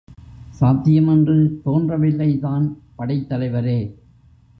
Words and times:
சாத்தியமென்று 0.59 1.35
தோன்றவில்லைதான் 1.65 2.65
படைத்தலைவரே. 2.97 3.95